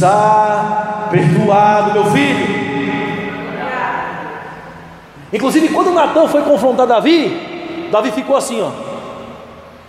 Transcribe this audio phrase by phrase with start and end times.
[0.00, 2.60] Está perdoado, meu filho.
[5.30, 8.70] Inclusive, quando Natan foi confrontar Davi, Davi ficou assim, ó,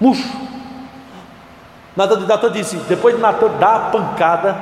[0.01, 0.27] murcho.
[1.95, 4.57] Natan, disse, depois de Natan dar a pancada,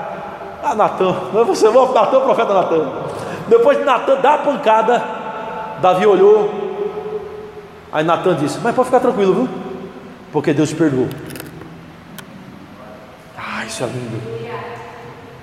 [0.63, 2.92] ah, Natan, não é você, não, Natan, o profeta Natan.
[3.47, 5.04] Depois de Natan dar a pancada,
[5.81, 6.47] Davi olhou,
[7.92, 9.50] aí Natan disse, mas pode ficar tranquilo, viu?
[10.31, 11.10] Porque Deus perdoou.
[13.36, 14.78] Ah, isso é lindo.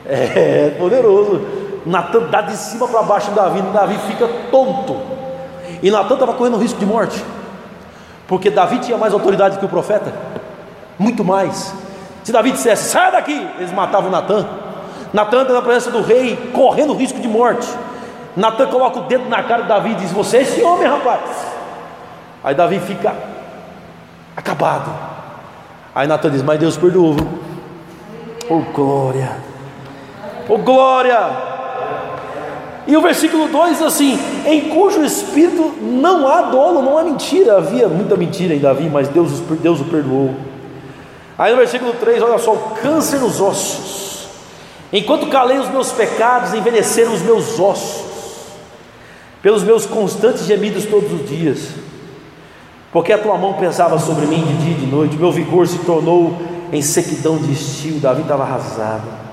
[0.09, 1.41] É, é poderoso.
[1.87, 4.97] Natan dá de cima para baixo Davi, Davi fica tonto.
[5.83, 7.23] E Natan estava correndo risco de morte,
[8.27, 10.13] porque Davi tinha mais autoridade que o profeta,
[10.99, 11.73] muito mais.
[12.25, 14.47] Se Davi dissesse, sai daqui, eles matavam Natan.
[15.13, 17.69] Natan entra na presença do rei, correndo risco de morte.
[18.37, 21.23] Natan coloca o dedo na cara de Davi e diz: Você é esse homem, rapaz.
[22.43, 23.15] Aí Davi fica
[24.37, 24.91] acabado.
[25.95, 27.15] Aí Natan diz: Mas Deus perdoou.
[28.51, 29.46] Oh glória!
[30.49, 31.55] Oh glória!
[32.87, 37.57] E o versículo 2 diz assim: Em cujo espírito não há dolo, não há mentira.
[37.57, 40.35] Havia muita mentira em Davi, mas Deus, Deus o perdoou.
[41.37, 44.29] Aí no versículo 3, olha só: o câncer nos ossos.
[44.93, 48.05] Enquanto calei os meus pecados, envelheceram os meus ossos,
[49.43, 51.71] pelos meus constantes gemidos todos os dias.
[52.93, 55.79] Porque a tua mão pesava sobre mim de dia e de noite, meu vigor se
[55.81, 56.37] tornou
[56.73, 57.99] em sequidão de estio.
[57.99, 59.26] Davi estava arrasado.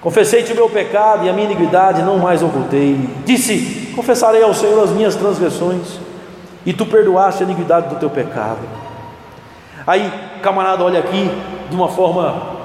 [0.00, 2.98] Confessei-te o meu pecado e a minha iniquidade não mais ocultei.
[3.24, 6.00] Disse: Confessarei ao Senhor as minhas transgressões,
[6.64, 8.60] e tu perdoaste a iniquidade do teu pecado.
[9.86, 10.10] Aí,
[10.42, 11.30] camarada, olha aqui
[11.68, 12.60] de uma forma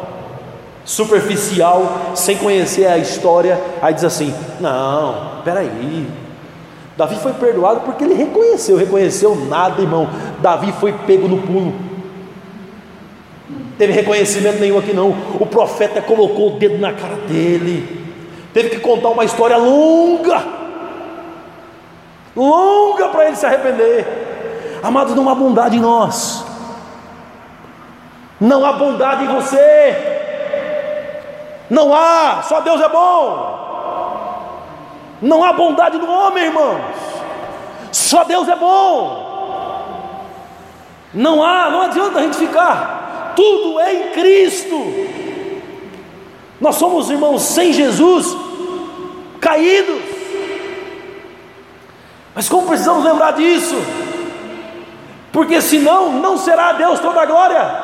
[0.85, 6.07] superficial, sem conhecer a história, aí diz assim: Não, peraí.
[6.95, 10.07] Davi foi perdoado porque ele reconheceu, reconheceu nada, irmão.
[10.41, 11.73] Davi foi pego no pulo
[13.77, 15.09] teve reconhecimento nenhum aqui não.
[15.39, 18.05] O profeta colocou o dedo na cara dele.
[18.53, 20.43] Teve que contar uma história longa.
[22.35, 24.79] Longa para ele se arrepender.
[24.81, 26.45] Amados, não há bondade em nós.
[28.39, 30.15] Não há bondade em você.
[31.69, 33.55] Não há, só Deus é bom.
[35.21, 36.81] Não há bondade no homem, irmãos.
[37.91, 39.25] Só Deus é bom.
[41.13, 42.94] Não há, não adianta a gente ficar
[43.35, 44.75] tudo é em Cristo.
[46.59, 48.35] Nós somos irmãos sem Jesus,
[49.39, 50.01] caídos.
[52.33, 53.75] Mas como precisamos lembrar disso?
[55.31, 57.83] Porque senão não será a Deus toda a glória.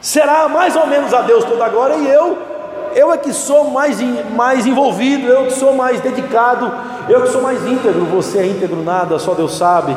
[0.00, 2.38] Será mais ou menos a Deus toda a glória e eu,
[2.94, 3.98] eu é que sou mais,
[4.34, 6.72] mais envolvido, eu que sou mais dedicado,
[7.08, 9.96] eu que sou mais íntegro, você é íntegro nada, só Deus sabe.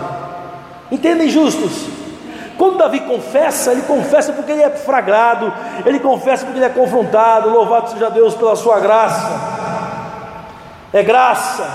[0.92, 1.88] Entendem justos?
[2.58, 5.52] Quando Davi confessa, ele confessa porque ele é fragrado,
[5.86, 7.50] ele confessa porque ele é confrontado.
[7.50, 9.76] Louvado seja Deus pela sua graça.
[10.94, 11.68] É graça.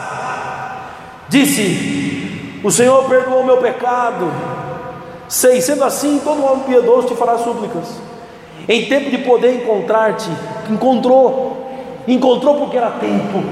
[1.28, 4.30] Disse: O Senhor perdoou meu pecado.
[5.28, 8.00] Sei, sendo assim, todo homem piedoso te fará súplicas.
[8.68, 10.30] Em tempo de poder encontrar-te,
[10.68, 11.68] encontrou.
[12.08, 13.44] Encontrou porque era tempo.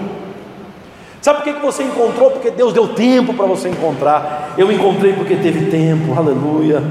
[1.21, 2.31] Sabe por que você encontrou?
[2.31, 4.55] Porque Deus deu tempo para você encontrar.
[4.57, 6.83] Eu encontrei porque teve tempo, aleluia.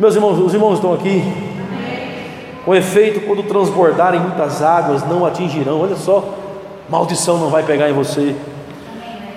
[0.00, 1.22] Meus irmãos, os irmãos estão aqui.
[2.64, 5.78] Com efeito, quando transbordarem muitas águas, não atingirão.
[5.78, 6.24] Olha só,
[6.88, 8.34] maldição não vai pegar em você.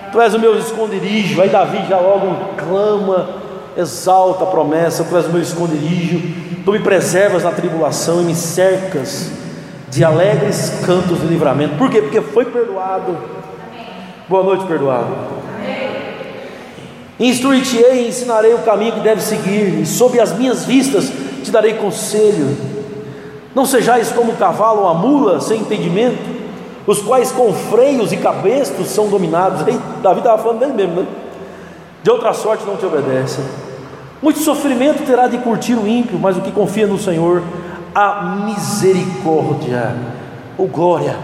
[0.10, 1.42] Tu és o meu esconderijo.
[1.42, 3.28] Aí Davi já logo clama,
[3.76, 5.04] exalta a promessa.
[5.04, 6.22] Tu és o meu esconderijo.
[6.64, 9.34] Tu me preservas na tribulação e me cercas
[9.90, 11.76] de alegres cantos de livramento.
[11.76, 12.02] Por quê?
[12.02, 13.18] Porque foi perdoado.
[14.30, 15.43] Boa noite, perdoado.
[17.20, 21.12] Instruir-te-ei e ensinarei o caminho que deves seguir, e sob as minhas vistas
[21.44, 22.58] te darei conselho.
[23.54, 26.18] Não sejais como o cavalo ou a mula sem entendimento,
[26.88, 29.66] os quais com freios e cabestos são dominados.
[29.66, 31.08] Aí, Davi estava falando dele mesmo, né?
[32.02, 33.46] De outra sorte não te obedecem.
[34.22, 37.44] Muito sofrimento terá de curtir o ímpio, mas o que confia no Senhor,
[37.94, 39.96] a misericórdia,
[40.58, 41.16] ou glória,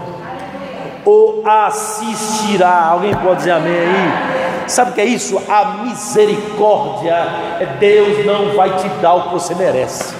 [1.04, 2.86] ou assistirá.
[2.92, 4.29] Alguém pode dizer amém aí?
[4.70, 5.36] Sabe o que é isso?
[5.48, 7.14] A misericórdia.
[7.60, 10.14] É Deus não vai te dar o que você merece.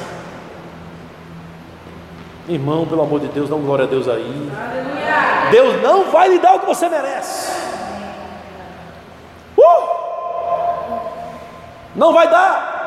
[2.48, 4.50] Irmão, pelo amor de Deus, dá um glória a Deus aí.
[5.52, 7.52] Deus não vai lhe dar o que você merece.
[9.56, 10.00] Uh!
[11.94, 12.78] Não vai dar.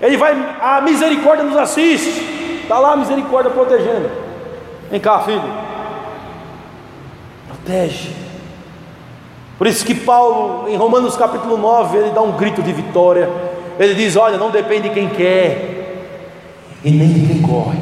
[0.00, 2.60] Ele vai, a misericórdia nos assiste.
[2.62, 4.10] Está lá a misericórdia protegendo.
[4.90, 5.42] Vem cá, filho.
[7.48, 8.25] Protege.
[9.58, 13.30] Por isso que Paulo, em Romanos capítulo 9, ele dá um grito de vitória.
[13.78, 15.76] Ele diz: Olha, não depende de quem quer
[16.84, 17.78] e nem de quem corre.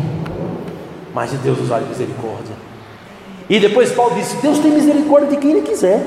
[1.12, 2.54] mas de Deus usar misericórdia.
[3.48, 6.02] E depois Paulo disse: Deus tem misericórdia de quem Ele quiser.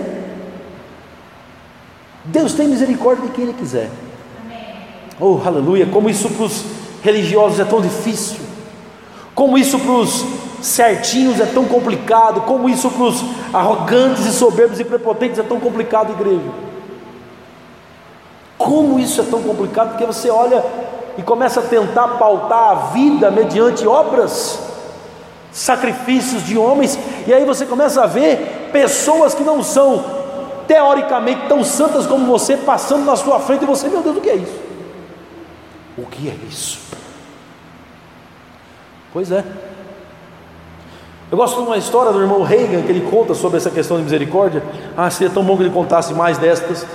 [2.25, 3.89] Deus tem misericórdia de quem Ele quiser.
[5.19, 5.85] Oh, aleluia!
[5.85, 6.63] Como isso para os
[7.01, 8.37] religiosos é tão difícil,
[9.33, 10.25] como isso para os
[10.61, 13.23] certinhos é tão complicado, como isso para os
[13.53, 16.49] arrogantes e soberbos e prepotentes é tão complicado, igreja.
[18.57, 20.63] Como isso é tão complicado, porque você olha
[21.17, 24.59] e começa a tentar pautar a vida mediante obras,
[25.51, 30.03] sacrifícios de homens, e aí você começa a ver pessoas que não são
[30.67, 34.29] teoricamente tão santas como você passando na sua frente, e você, meu Deus, o que
[34.29, 34.59] é isso?
[35.97, 36.79] O que é isso?
[39.13, 39.43] Pois é.
[41.29, 44.03] Eu gosto de uma história do irmão Reagan que ele conta sobre essa questão de
[44.03, 44.63] misericórdia.
[44.95, 46.85] Ah, seria tão bom que ele contasse mais destas.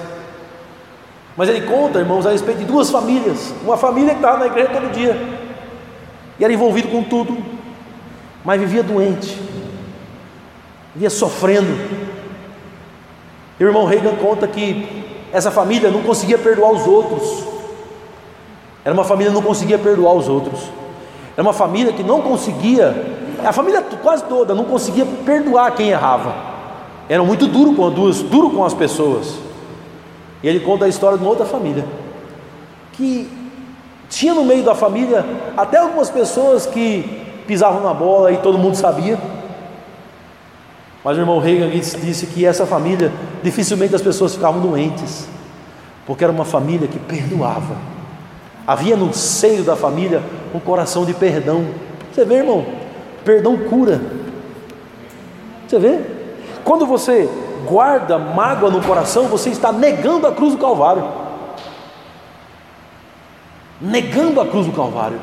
[1.36, 3.54] Mas ele conta, irmãos, a respeito de duas famílias.
[3.62, 5.42] Uma família que estava na igreja todo dia
[6.42, 7.36] e era envolvido com tudo,
[8.44, 9.38] mas vivia doente,
[10.92, 11.72] vivia sofrendo.
[13.60, 17.44] E o irmão Reagan conta que essa família não conseguia perdoar os outros.
[18.84, 20.62] Era uma família que não conseguia perdoar os outros.
[21.36, 22.90] Era uma família que não conseguia,
[23.44, 26.34] a família quase toda não conseguia perdoar quem errava.
[27.08, 29.34] Era muito duro com, duro com as pessoas.
[30.42, 31.84] E ele conta a história de uma outra família,
[32.92, 33.30] que
[34.08, 35.24] tinha no meio da família
[35.56, 39.18] até algumas pessoas que pisavam na bola e todo mundo sabia.
[41.04, 43.12] Mas o irmão Reagan disse que essa família,
[43.42, 45.26] dificilmente as pessoas ficavam doentes,
[46.06, 47.76] porque era uma família que perdoava.
[48.66, 50.22] Havia no seio da família
[50.54, 51.66] um coração de perdão.
[52.12, 52.81] Você vê, irmão?
[53.24, 54.00] Perdão cura.
[55.66, 56.00] Você vê?
[56.64, 57.28] Quando você
[57.66, 61.04] guarda mágoa no coração, você está negando a cruz do Calvário.
[63.80, 65.20] Negando a cruz do Calvário.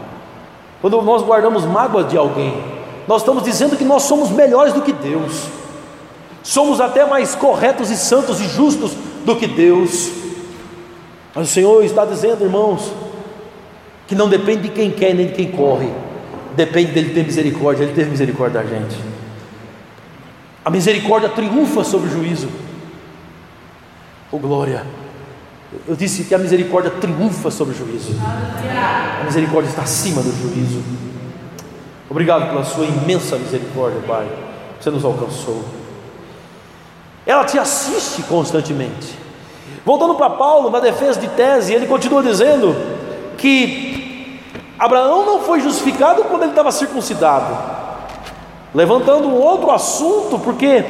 [0.81, 2.53] Quando nós guardamos mágoa de alguém,
[3.07, 5.47] nós estamos dizendo que nós somos melhores do que Deus,
[6.43, 8.91] somos até mais corretos e santos e justos
[9.25, 10.09] do que Deus.
[11.35, 12.91] Mas o Senhor está dizendo, irmãos,
[14.07, 15.91] que não depende de quem quer nem de quem corre,
[16.55, 18.97] depende dele ter misericórdia, ele ter misericórdia da gente.
[20.63, 22.49] A misericórdia triunfa sobre o juízo.
[24.31, 24.85] Oh glória!
[25.87, 28.15] Eu disse que a misericórdia triunfa sobre o juízo.
[29.21, 30.83] A misericórdia está acima do juízo.
[32.09, 34.27] Obrigado pela sua imensa misericórdia, Pai.
[34.79, 35.63] Você nos alcançou.
[37.25, 39.13] Ela te assiste constantemente.
[39.85, 42.75] Voltando para Paulo, na defesa de tese, ele continua dizendo
[43.37, 43.88] que
[44.79, 47.79] Abraão não foi justificado quando ele estava circuncidado
[48.73, 50.83] levantando um outro assunto, porque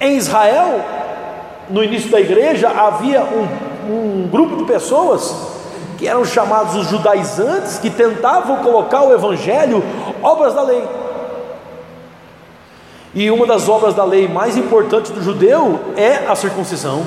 [0.00, 0.80] em Israel,
[1.68, 5.50] no início da igreja, havia um, um grupo de pessoas
[5.98, 9.82] que eram chamados os judaizantes, que tentavam colocar o evangelho
[10.22, 10.82] obras da lei.
[13.14, 17.04] E uma das obras da lei mais importantes do judeu é a circuncisão.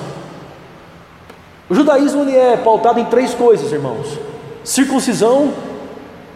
[1.68, 4.19] O judaísmo é pautado em três coisas, irmãos:
[4.66, 5.54] circuncisão,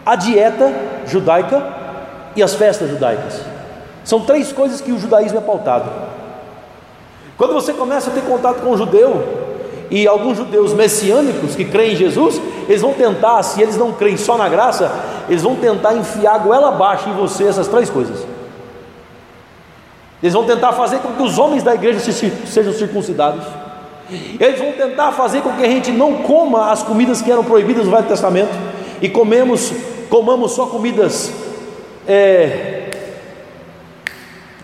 [0.06, 0.74] a dieta
[1.06, 1.62] judaica
[2.36, 3.42] e as festas judaicas.
[4.06, 5.92] São três coisas que o judaísmo é pautado.
[7.38, 9.48] Quando você começa a ter contato com o judeu,
[9.92, 14.18] e alguns judeus messiânicos que creem em Jesus, eles vão tentar, se eles não creem
[14.18, 14.92] só na graça,
[15.28, 18.26] eles vão tentar enfiar goela abaixo em você essas três coisas.
[20.22, 23.44] Eles vão tentar fazer com que os homens da igreja sejam circuncidados.
[24.12, 27.86] Eles vão tentar fazer com que a gente não coma as comidas que eram proibidas
[27.86, 28.52] no Velho Testamento
[29.02, 29.72] e comemos,
[30.10, 31.32] comamos só comidas
[32.08, 32.90] é,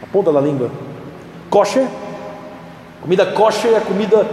[0.01, 0.71] a ponta da língua,
[1.49, 1.85] kosher,
[3.01, 4.25] comida kosher é comida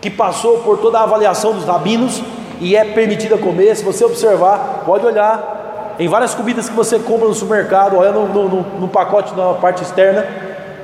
[0.00, 2.22] que passou por toda a avaliação dos rabinos
[2.60, 3.74] e é permitida comer.
[3.76, 8.26] Se você observar, pode olhar em várias comidas que você compra no supermercado, olha no,
[8.26, 10.26] no, no pacote na parte externa,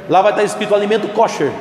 [0.08, 1.52] lá vai estar escrito alimento kosher.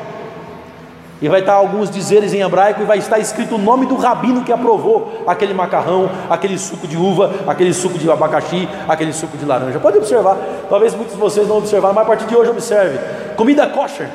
[1.19, 4.43] E vai estar alguns dizeres em hebraico e vai estar escrito o nome do rabino
[4.43, 9.43] que aprovou aquele macarrão, aquele suco de uva, aquele suco de abacaxi, aquele suco de
[9.43, 9.79] laranja.
[9.79, 10.37] Pode observar,
[10.69, 12.99] talvez muitos de vocês não observaram, mas a partir de hoje observe.
[13.35, 14.07] Comida kosher,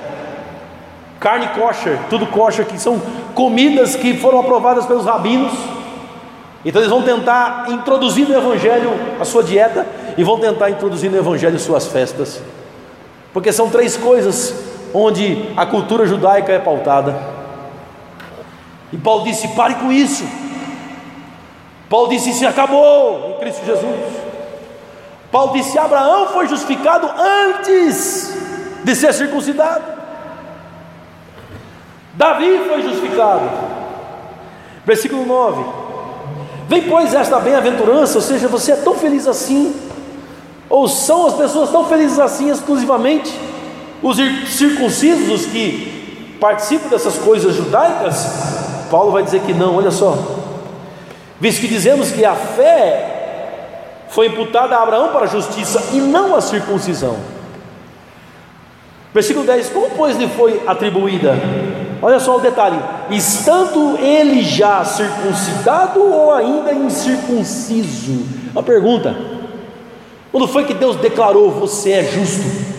[1.18, 3.02] carne kosher, tudo kosher, que são
[3.34, 5.52] comidas que foram aprovadas pelos rabinos.
[6.64, 9.84] Então eles vão tentar introduzir no Evangelho a sua dieta
[10.16, 12.40] e vão tentar introduzir no Evangelho suas festas.
[13.32, 17.18] Porque são três coisas onde a cultura judaica é pautada.
[18.92, 20.24] E Paulo disse: pare com isso.
[21.88, 24.00] Paulo disse: se acabou em Cristo Jesus.
[25.30, 28.36] Paulo disse: Abraão foi justificado antes
[28.84, 29.84] de ser circuncidado.
[32.14, 33.48] Davi foi justificado.
[34.84, 35.64] Versículo 9:
[36.68, 39.74] Vem, pois, esta bem-aventurança, ou seja, você é tão feliz assim,
[40.68, 43.30] Ou são as pessoas tão felizes assim exclusivamente?
[44.02, 44.16] Os
[44.48, 48.86] circuncisos, os que participam dessas coisas judaicas?
[48.90, 50.18] Paulo vai dizer que não, olha só.
[51.40, 53.12] Visto que dizemos que a fé
[54.08, 57.16] foi imputada a Abraão para a justiça e não a circuncisão.
[59.14, 61.34] Versículo 10: Como, pois, lhe foi atribuída?
[62.00, 62.78] Olha só o detalhe:
[63.10, 68.26] estando ele já circuncidado ou ainda incircunciso?
[68.52, 69.16] Uma pergunta:
[70.30, 72.71] quando foi que Deus declarou você é justo?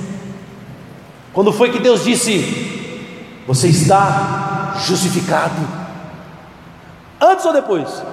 [1.34, 2.72] Quando foi que Deus disse
[3.46, 5.68] você está justificado?
[7.20, 8.04] Antes ou depois?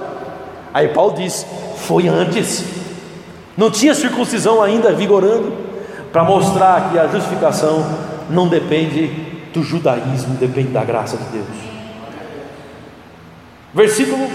[0.74, 1.46] Aí Paulo diz:
[1.76, 2.64] foi antes.
[3.56, 5.52] Não tinha circuncisão ainda vigorando
[6.12, 7.84] para mostrar que a justificação
[8.28, 9.08] não depende
[9.52, 11.46] do judaísmo, depende da graça de Deus.
[13.72, 14.28] Versículo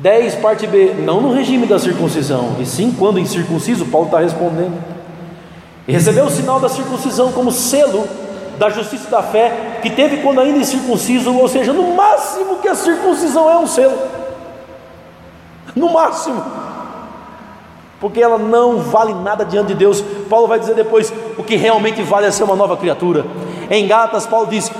[0.00, 4.93] 10, parte B, não no regime da circuncisão, e sim quando incircunciso, Paulo está respondendo.
[5.86, 8.08] E recebeu o sinal da circuncisão como selo
[8.58, 12.68] da justiça e da fé que teve quando ainda incircunciso, ou seja, no máximo que
[12.68, 13.98] a circuncisão é um selo,
[15.74, 16.42] no máximo,
[18.00, 20.02] porque ela não vale nada diante de Deus.
[20.28, 23.24] Paulo vai dizer depois: o que realmente vale é ser uma nova criatura.
[23.70, 24.70] Em Gálatas, Paulo diz: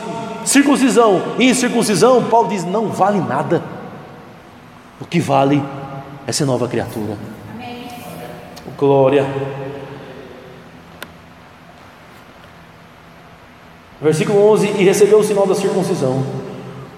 [0.45, 3.63] circuncisão e incircuncisão, Paulo diz: não vale nada.
[5.01, 5.63] O que vale
[6.27, 7.17] é ser nova criatura.
[7.55, 7.89] Amém.
[8.79, 9.27] Glória.
[14.05, 16.23] Versículo 11: E recebeu o sinal da circuncisão,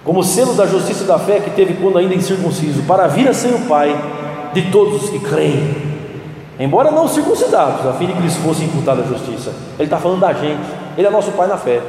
[0.04, 3.32] como selo da justiça e da fé que teve quando ainda incircunciso, para vir a
[3.32, 3.96] ser o Pai
[4.52, 5.86] de todos os que creem.
[6.58, 9.52] Embora não circuncidados, a fim de que lhes fosse imputada a justiça.
[9.78, 10.66] Ele está falando da gente,
[10.98, 11.80] Ele é nosso Pai na fé.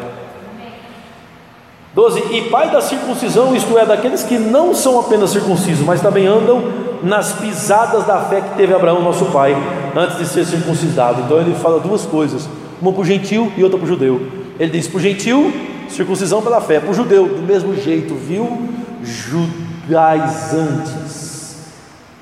[1.96, 2.20] 12.
[2.32, 6.62] E pai da circuncisão, isto é, daqueles que não são apenas circuncisos, mas também andam
[7.02, 9.58] nas pisadas da fé que teve Abraão, nosso pai,
[9.96, 11.22] antes de ser circuncidado.
[11.22, 12.48] Então ele fala duas coisas:
[12.80, 14.47] uma para o gentil e outra para o judeu.
[14.60, 15.54] Ele diz para o gentil,
[15.90, 18.70] circuncisão pela fé, para o judeu, do mesmo jeito, viu?
[19.04, 20.48] Judaizantes.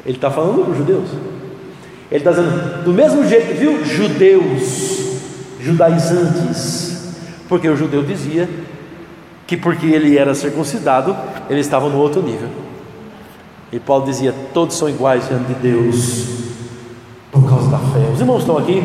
[0.05, 1.09] Ele está falando para os judeus.
[2.11, 3.83] Ele está dizendo, do mesmo jeito, viu?
[3.83, 5.19] Judeus,
[5.59, 7.13] judaizantes.
[7.47, 8.49] Porque o judeu dizia
[9.47, 11.15] que porque ele era circuncidado,
[11.49, 12.49] ele estava no outro nível.
[13.71, 16.27] E Paulo dizia: todos são iguais diante de Deus,
[17.31, 18.09] por causa da fé.
[18.13, 18.81] Os irmãos estão aqui?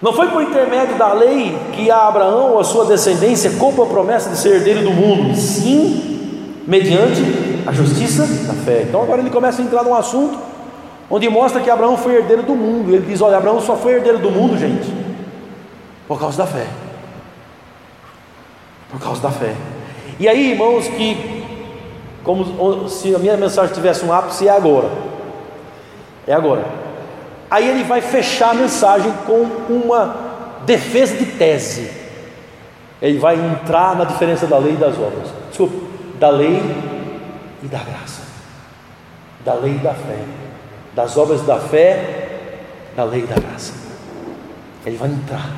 [0.00, 3.86] Não foi por intermédio da lei que a Abraão ou a sua descendência compra a
[3.86, 7.20] promessa de ser herdeiro do mundo, sim, mediante
[7.66, 8.84] a justiça da fé.
[8.88, 10.38] Então agora ele começa a entrar num assunto
[11.10, 12.94] onde mostra que Abraão foi herdeiro do mundo.
[12.94, 14.88] Ele diz: Olha, Abraão só foi herdeiro do mundo, gente,
[16.06, 16.66] por causa da fé
[18.90, 19.54] por causa da fé.
[20.18, 21.44] E aí, irmãos, que
[22.24, 24.90] como se a minha mensagem tivesse um ápice, é agora.
[26.26, 26.64] É agora.
[27.50, 30.14] Aí ele vai fechar a mensagem com uma
[30.66, 31.90] defesa de tese.
[33.00, 35.28] Ele vai entrar na diferença da lei e das obras.
[35.48, 35.86] Desculpa,
[36.18, 36.62] da lei
[37.62, 38.22] e da graça.
[39.44, 40.18] Da lei e da fé.
[40.94, 42.28] Das obras da fé,
[42.94, 43.72] da lei e da graça.
[44.84, 45.50] Ele vai entrar.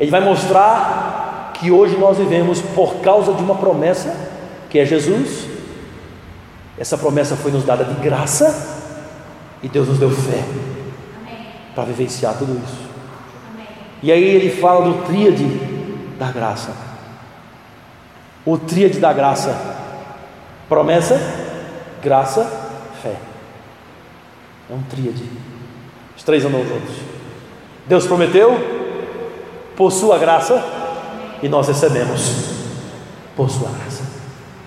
[0.00, 4.16] Ele vai mostrar que hoje nós vivemos por causa de uma promessa,
[4.68, 5.46] que é Jesus.
[6.76, 8.71] Essa promessa foi nos dada de graça
[9.62, 10.44] e Deus nos deu fé
[11.74, 12.88] para vivenciar tudo isso.
[13.52, 13.66] Amém.
[14.02, 15.44] E aí ele fala do tríade
[16.18, 16.74] da graça.
[18.44, 19.56] O tríade da graça:
[20.68, 21.20] promessa,
[22.02, 22.44] graça,
[23.02, 23.16] fé.
[24.70, 25.24] É um tríade.
[26.16, 26.94] Os três andam juntos.
[27.86, 28.56] Deus prometeu,
[29.76, 30.62] por sua graça,
[31.42, 32.52] e nós recebemos
[33.36, 34.04] por sua graça,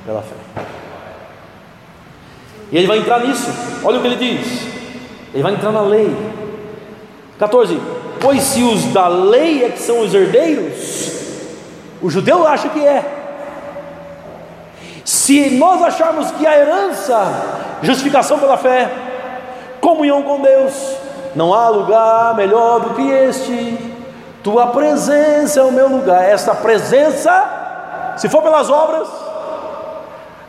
[0.06, 0.36] pela fé.
[2.72, 3.50] E ele vai entrar nisso,
[3.84, 4.64] olha o que ele diz,
[5.36, 6.15] ele vai entrar na lei.
[7.38, 7.80] 14:
[8.22, 11.12] Pois se os da lei é que são os herdeiros,
[12.01, 13.04] o judeu acha que é.
[15.04, 17.22] Se nós acharmos que a herança,
[17.84, 18.89] justificação pela fé,
[19.82, 20.74] comunhão com Deus,
[21.36, 23.77] não há lugar melhor do que este,
[24.42, 26.24] tua presença é o meu lugar.
[26.24, 29.08] Esta presença, se for pelas obras,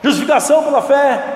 [0.00, 1.35] justificação pela fé,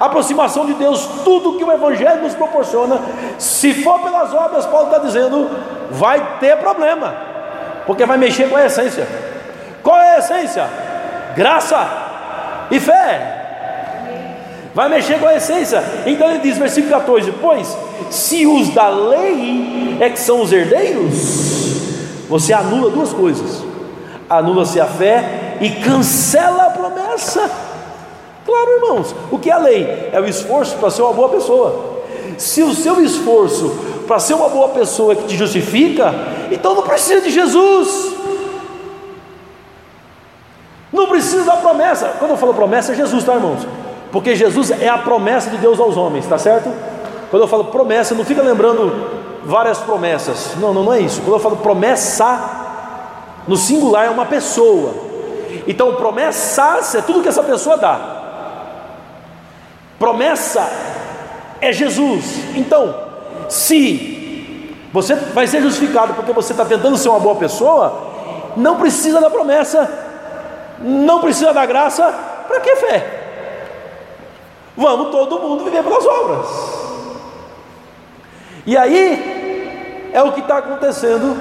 [0.00, 3.00] aproximação de Deus, tudo que o Evangelho nos proporciona,
[3.38, 5.48] se for pelas obras, Paulo está dizendo,
[5.90, 7.14] vai ter problema,
[7.86, 9.06] porque vai mexer com a essência.
[9.82, 10.68] Qual é a essência?
[11.34, 11.86] Graça
[12.70, 13.34] e fé.
[14.74, 15.82] Vai mexer com a essência.
[16.06, 17.76] Então ele diz, versículo 14: Pois
[18.10, 23.64] se os da lei é que são os herdeiros, você anula duas coisas:
[24.28, 27.67] anula-se a fé e cancela a promessa.
[28.48, 29.14] Claro, irmãos.
[29.30, 30.08] O que é a lei?
[30.10, 31.98] É o esforço para ser uma boa pessoa.
[32.38, 33.76] Se o seu esforço
[34.06, 36.14] para ser uma boa pessoa que te justifica,
[36.50, 38.14] então não precisa de Jesus.
[40.90, 42.14] Não precisa da promessa.
[42.18, 43.66] Quando eu falo promessa, é Jesus, tá, irmãos?
[44.10, 46.72] Porque Jesus é a promessa de Deus aos homens, tá certo?
[47.30, 49.10] Quando eu falo promessa, não fica lembrando
[49.44, 50.54] várias promessas.
[50.58, 51.20] Não, não, não é isso.
[51.20, 54.94] Quando eu falo promessa, no singular é uma pessoa.
[55.66, 58.17] Então, promessas é tudo que essa pessoa dá.
[59.98, 60.68] Promessa
[61.60, 62.24] é Jesus.
[62.54, 62.94] Então,
[63.48, 64.18] se
[64.92, 68.08] você vai ser justificado porque você está tentando ser uma boa pessoa,
[68.56, 69.88] não precisa da promessa,
[70.80, 72.12] não precisa da graça,
[72.46, 73.18] para que fé?
[74.76, 76.46] Vamos todo mundo viver pelas obras.
[78.64, 81.36] E aí é o que está acontecendo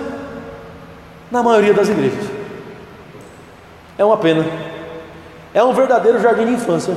[1.30, 2.26] na maioria das igrejas.
[3.98, 4.46] É uma pena.
[5.54, 6.96] É um verdadeiro jardim de infância.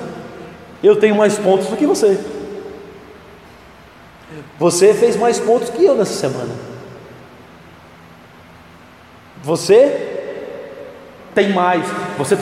[0.83, 2.19] Eu tenho mais pontos do que você.
[4.59, 6.55] Você fez mais pontos que eu nessa semana.
[9.43, 10.11] Você
[11.35, 11.85] tem mais.
[12.19, 12.39] Você tem